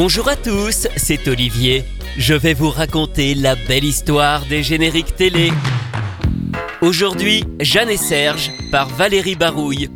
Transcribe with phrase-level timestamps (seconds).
[0.00, 1.82] Bonjour à tous, c'est Olivier.
[2.16, 5.50] Je vais vous raconter la belle histoire des génériques télé.
[6.80, 9.90] Aujourd'hui, Jeanne et Serge par Valérie Barouille.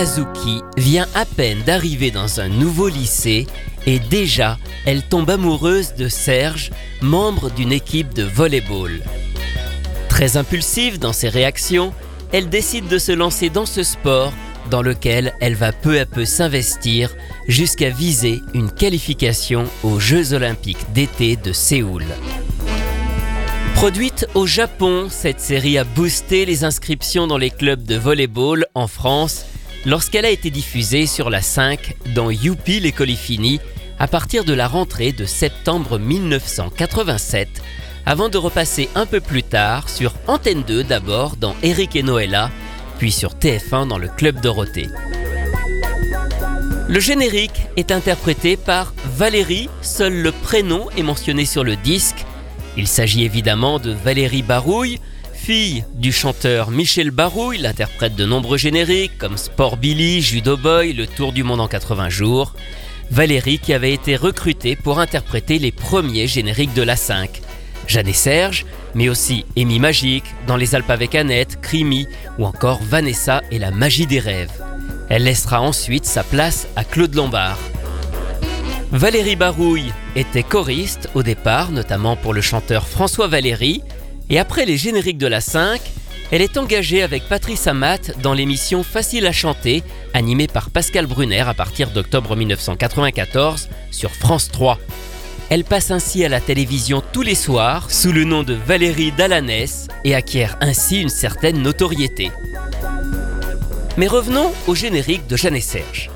[0.00, 3.46] Azuki vient à peine d'arriver dans un nouveau lycée
[3.84, 4.56] et déjà
[4.86, 6.70] elle tombe amoureuse de Serge,
[7.02, 9.02] membre d'une équipe de volleyball.
[10.08, 11.92] Très impulsive dans ses réactions,
[12.32, 14.32] elle décide de se lancer dans ce sport
[14.70, 17.14] dans lequel elle va peu à peu s'investir
[17.46, 22.06] jusqu'à viser une qualification aux Jeux olympiques d'été de Séoul.
[23.74, 28.86] Produite au Japon, cette série a boosté les inscriptions dans les clubs de volleyball en
[28.86, 29.44] France
[29.86, 33.60] lorsqu'elle a été diffusée sur la 5 dans Youpi l'école est finie
[33.98, 37.48] à partir de la rentrée de septembre 1987
[38.06, 42.50] avant de repasser un peu plus tard sur Antenne 2 d'abord dans Eric et Noëlla
[42.98, 44.88] puis sur TF1 dans le Club Dorothée.
[46.90, 52.26] Le générique est interprété par Valérie, seul le prénom est mentionné sur le disque.
[52.76, 54.98] Il s'agit évidemment de Valérie Barouille,
[55.50, 61.08] fille du chanteur Michel Barouille, l'interprète de nombreux génériques comme Sport Billy, Judo Boy, Le
[61.08, 62.54] Tour du Monde en 80 jours.
[63.10, 67.42] Valérie qui avait été recrutée pour interpréter les premiers génériques de la 5.
[67.88, 72.06] Jeanne et Serge, mais aussi Amy Magique, Dans les Alpes avec Annette, Crimi
[72.38, 74.52] ou encore Vanessa et la magie des rêves.
[75.08, 77.58] Elle laissera ensuite sa place à Claude Lombard.
[78.92, 83.82] Valérie Barouille était choriste au départ, notamment pour le chanteur François Valéry,
[84.30, 85.80] et après les génériques de la 5,
[86.30, 89.82] elle est engagée avec Patrice Amat dans l'émission Facile à chanter,
[90.14, 94.78] animée par Pascal Brunner à partir d'octobre 1994 sur France 3.
[95.48, 99.88] Elle passe ainsi à la télévision tous les soirs sous le nom de Valérie Dalanès
[100.04, 102.30] et acquiert ainsi une certaine notoriété.
[103.96, 106.08] Mais revenons au générique de Jeanne Serge.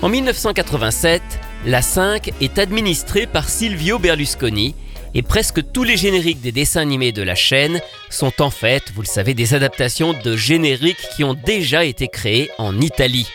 [0.00, 1.20] En 1987,
[1.66, 4.74] la 5 est administrée par Silvio Berlusconi
[5.14, 7.80] et presque tous les génériques des dessins animés de la chaîne
[8.10, 12.50] sont en fait, vous le savez, des adaptations de génériques qui ont déjà été créés
[12.58, 13.28] en Italie.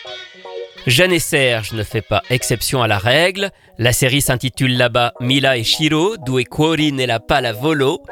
[0.86, 3.50] Jeanne et Serge ne fait pas exception à la règle.
[3.78, 8.02] La série s'intitule là-bas Mila et Shiro, Due cuori nella pallavolo.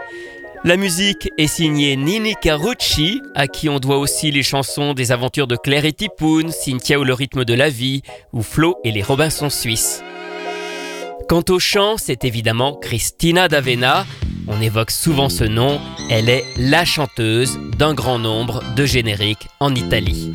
[0.65, 5.47] La musique est signée Nini Carucci, à qui on doit aussi les chansons des aventures
[5.47, 8.03] de Claire et Tipoun, Cynthia ou le rythme de la vie,
[8.33, 10.03] ou Flo et les Robinson suisses.
[11.29, 14.05] Quant au chant, c'est évidemment Christina d'Avena.
[14.47, 15.81] On évoque souvent ce nom,
[16.11, 20.33] elle est la chanteuse d'un grand nombre de génériques en Italie.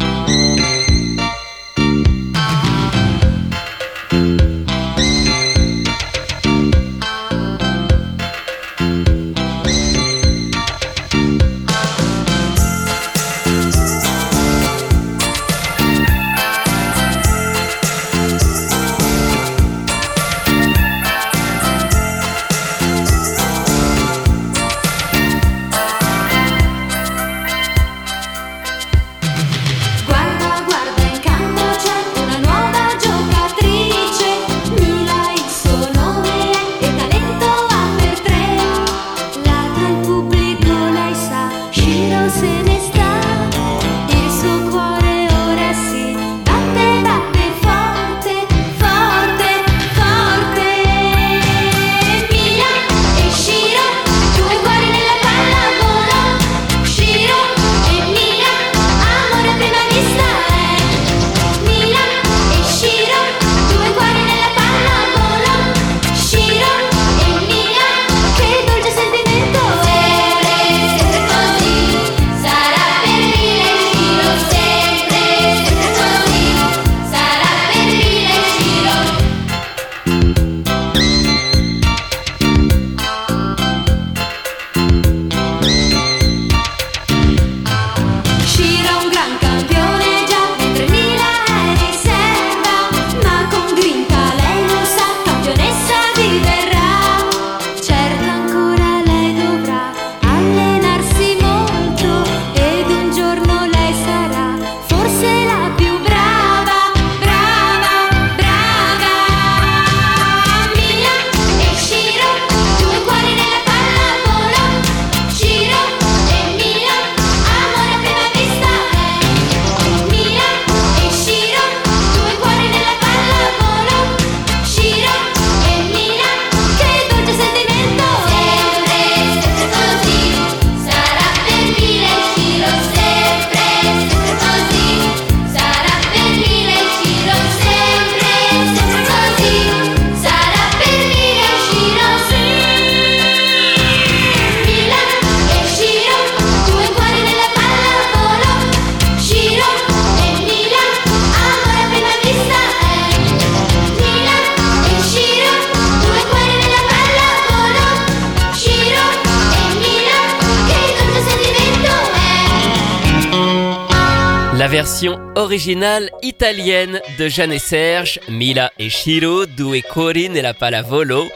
[164.80, 171.28] Version originale italienne de Jeanne et Serge, Mila e Shiro, Due Cori nella Pallavolo,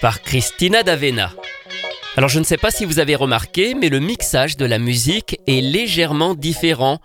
[0.00, 1.30] par Christina d'Avena.
[2.16, 5.38] Alors je ne sais pas si vous avez remarqué, mais le mixage de la musique
[5.46, 6.98] est légèrement différent.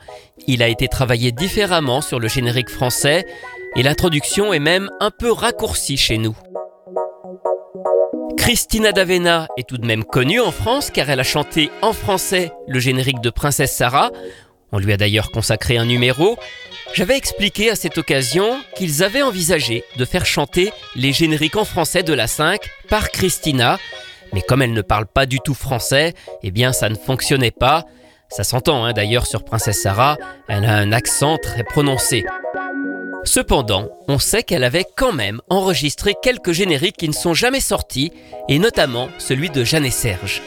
[0.48, 3.24] Il a été travaillé différemment sur le générique français
[3.76, 6.36] et l'introduction est même un peu raccourcie chez nous.
[8.36, 12.52] Christina d'Avena est tout de même connue en France car elle a chanté en français
[12.68, 14.10] le générique de Princesse Sarah.
[14.74, 16.38] On lui a d'ailleurs consacré un numéro.
[16.96, 22.02] J'avais expliqué à cette occasion qu'ils avaient envisagé de faire chanter les génériques en français
[22.02, 23.78] de la 5 par Christina,
[24.34, 27.86] mais comme elle ne parle pas du tout français, eh bien ça ne fonctionnait pas.
[28.30, 30.18] Ça s'entend hein, d'ailleurs sur Princesse Sarah,
[30.50, 32.26] elle a un accent très prononcé.
[33.26, 38.12] Cependant, on sait qu'elle avait quand même enregistré quelques génériques qui ne sont jamais sortis,
[38.50, 40.42] et notamment celui de Jeanne et Serge.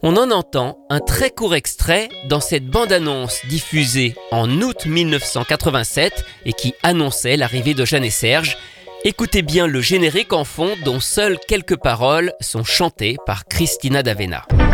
[0.00, 6.52] On en entend un très court extrait dans cette bande-annonce diffusée en août 1987 et
[6.52, 8.56] qui annonçait l'arrivée de Jeanne et Serge.
[9.02, 14.44] Écoutez bien le générique en fond dont seules quelques paroles sont chantées par Christina d'Avena.
[14.50, 14.68] Jeanne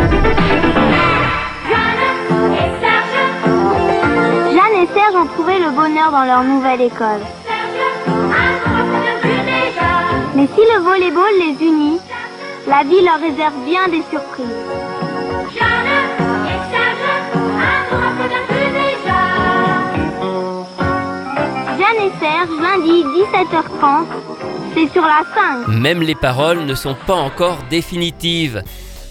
[4.83, 7.23] et Serge ont trouvé le bonheur dans leur nouvelle école.
[10.37, 11.99] Mais si le volleyball les unit,
[12.67, 14.84] la vie leur réserve bien des surprises.
[21.79, 24.07] Jeanne et Serge, lundi 17h30,
[24.75, 25.69] c'est sur la 5.
[25.69, 28.63] Même les paroles ne sont pas encore définitives.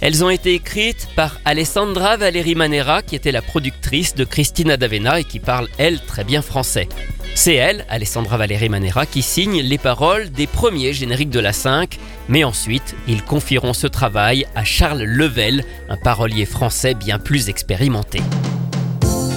[0.01, 5.19] Elles ont été écrites par Alessandra Valeri Manera, qui était la productrice de Christina d'Avena
[5.19, 6.89] et qui parle, elle, très bien français.
[7.35, 11.97] C'est elle, Alessandra Valérie Manera, qui signe les paroles des premiers génériques de la 5,
[12.29, 18.21] mais ensuite, ils confieront ce travail à Charles Level, un parolier français bien plus expérimenté.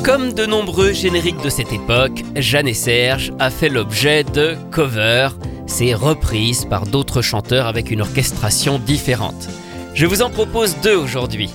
[0.04, 5.36] Comme de nombreux génériques de cette époque, Jeanne et Serge a fait l'objet de covers,
[5.66, 9.48] ces reprises par d'autres chanteurs avec une orchestration différente.
[9.94, 11.50] Je vous en propose deux aujourd'hui.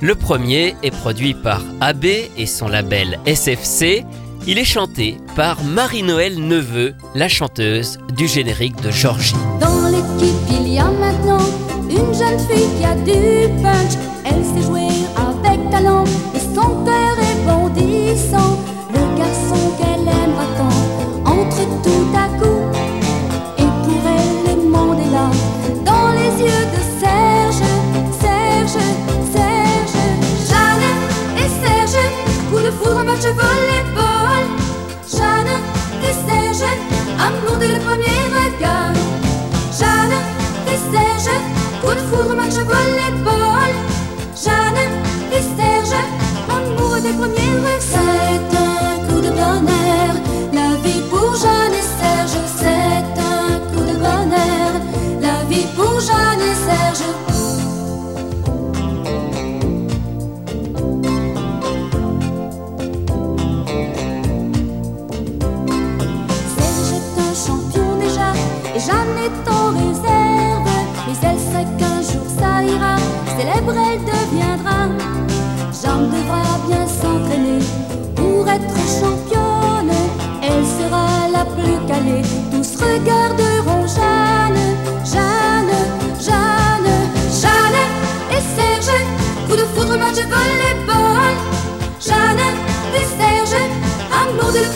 [0.00, 4.04] Le premier est produit par AB et son label SFC.
[4.44, 9.36] Il est chanté par Marie-Noël Neveu, la chanteuse du générique de Georgie.
[9.60, 11.38] Dans l'équipe, il y a maintenant
[11.88, 13.92] une jeune fille qui a du punch.
[14.24, 16.04] Elle sait jouer avec talent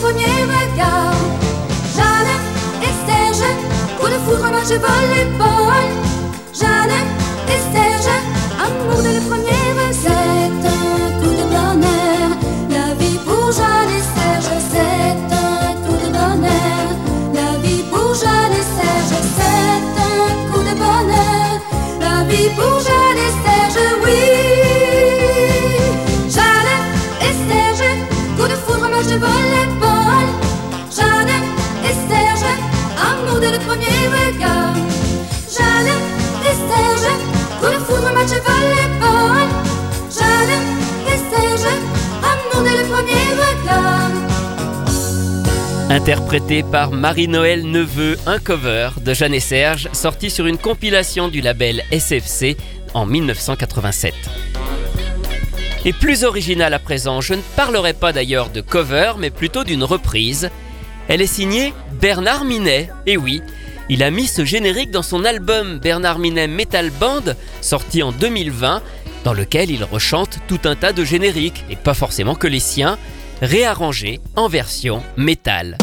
[0.07, 1.15] premier regard.
[1.95, 2.33] Jeanne
[2.81, 3.49] et Serge,
[3.99, 5.87] coup de foudre, match de volleyball.
[6.53, 6.97] Jeanne
[7.53, 8.13] et Serge,
[8.65, 9.57] amour dès le premier.
[45.97, 51.41] Interprété par Marie-Noël Neveu, un cover de Jeanne et Serge, sorti sur une compilation du
[51.41, 52.55] label SFC
[52.93, 54.13] en 1987.
[55.85, 59.83] Et plus original à présent, je ne parlerai pas d'ailleurs de cover, mais plutôt d'une
[59.83, 60.51] reprise.
[61.07, 63.41] Elle est signée Bernard Minet, et oui,
[63.89, 68.83] il a mis ce générique dans son album Bernard Minet Metal Band, sorti en 2020,
[69.23, 72.99] dans lequel il rechante tout un tas de génériques, et pas forcément que les siens,
[73.41, 75.77] réarrangés en version métal.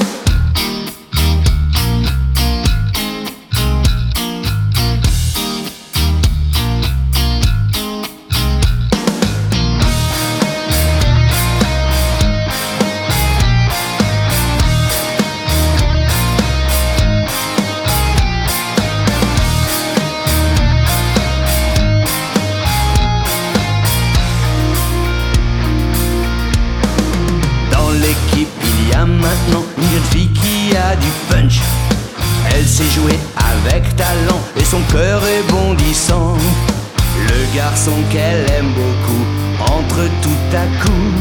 [40.83, 41.13] Coup.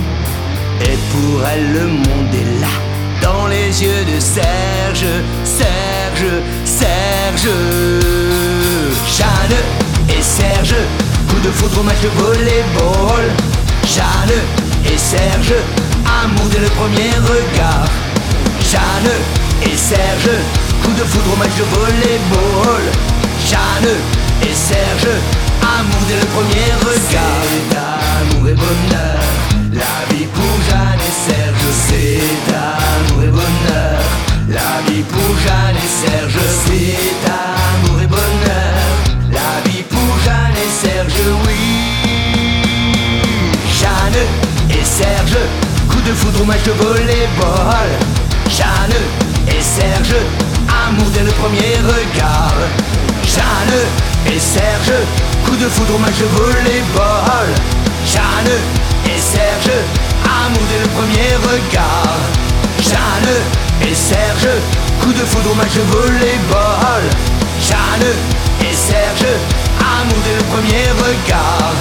[0.82, 2.75] Et pour elle, le monde est là,
[3.22, 5.06] dans les yeux de Serge,
[5.44, 6.32] Serge,
[6.66, 7.50] Serge.
[9.18, 9.58] Jeanne
[10.10, 10.75] et Serge,
[11.30, 13.25] coup de foudre au match de volleyball.
[13.86, 14.38] Jeanne
[14.86, 15.54] et Serge,
[16.06, 17.88] amour dès le premier regard.
[18.72, 19.13] Jeanne
[19.63, 20.30] et Serge,
[20.84, 22.84] coup de foudre au match de volleyball.
[23.48, 23.94] Jeanne
[24.42, 25.13] et Serge,
[25.62, 27.93] amour dès le premier regard.
[28.24, 29.20] C'est amour et bonheur,
[29.74, 31.65] la vie pour Jeanne et Serge.
[31.88, 34.00] C'est amour et bonheur,
[34.50, 36.39] la vie pour Jeanne et Serge.
[36.65, 38.75] C'est amour et bonheur,
[39.32, 41.63] la vie pour Jeanne et Serge, oui.
[43.80, 44.22] Jeanne
[44.70, 45.38] et Serge,
[45.89, 47.89] coup de foudre au match de volleyball.
[48.50, 49.00] Jeanne
[49.50, 50.15] et Serge,
[50.88, 52.56] amour dès le premier regard.
[53.25, 54.94] Jeanne et Serge,
[55.46, 57.83] coup de foudre au match de volleyball.
[58.13, 58.53] Jeanne
[59.08, 59.74] et Serge,
[60.24, 62.20] amour dès le premier regard.
[62.79, 64.50] Jeanne et Serge,
[65.01, 67.03] coup de foudre au match de volleyball.
[67.67, 68.10] Jeanne
[68.62, 69.34] et Serge,
[69.79, 71.74] amour dès le premier regard.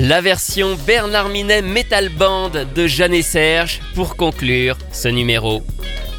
[0.00, 5.62] La version Bernard Minet Metal Band de Jeanne et Serge pour conclure ce numéro.